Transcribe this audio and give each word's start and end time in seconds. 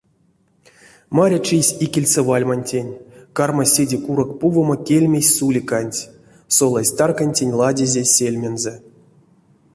Маря 1.15 1.39
чийсь 1.47 1.75
икельце 1.85 2.21
вальмантень, 2.29 2.97
кармась 3.37 3.73
седе 3.75 3.97
курок 4.05 4.31
пувамо 4.39 4.75
кельмезь 4.87 5.33
суликанть, 5.37 6.07
солазь 6.55 6.93
таркантень 6.97 7.55
ладизе 7.59 8.03
сельмензэ. 8.15 8.75